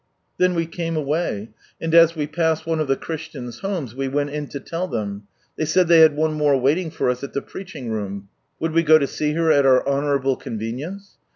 Then 0.39 0.55
we 0.55 0.65
came 0.65 0.97
away, 0.97 1.51
and 1.79 1.93
as 1.93 2.15
we 2.15 2.25
passed 2.25 2.65
one 2.65 2.79
of 2.79 2.87
the 2.87 2.95
Christians' 2.95 3.59
homes, 3.59 3.93
we 3.93 4.07
went 4.07 4.31
in 4.31 4.47
to 4.47 4.59
tell 4.59 4.87
them. 4.87 5.27
They 5.59 5.65
said 5.65 5.87
they 5.87 5.99
had 5.99 6.17
one 6.17 6.33
more 6.33 6.57
waiting 6.59 6.89
for 6.89 7.07
us 7.11 7.23
at 7.23 7.33
the 7.33 7.41
preaching 7.43 7.91
room: 7.91 8.27
would 8.59 8.71
we 8.71 8.81
go 8.81 8.97
to 8.97 9.05
see 9.05 9.33
her 9.33 9.51
at 9.51 9.63
our 9.63 9.87
honourable 9.87 10.37
convenience 10.37 11.17